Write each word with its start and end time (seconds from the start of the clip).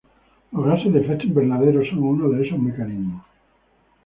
Los 0.51 0.65
gases 0.65 0.91
de 0.91 1.01
efecto 1.01 1.27
invernadero 1.27 1.85
son 1.85 2.01
uno 2.01 2.29
de 2.29 2.47
esos 2.47 2.57
mecanismos. 2.57 3.23